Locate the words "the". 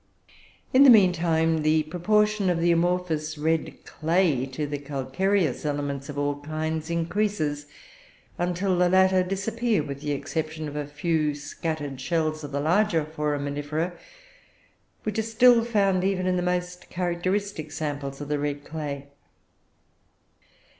0.83-0.89, 1.61-1.83, 2.59-2.71, 4.65-4.79, 8.75-8.89, 10.01-10.11, 12.51-12.59, 16.35-16.41, 18.27-18.39